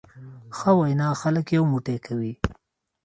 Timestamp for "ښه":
0.57-0.71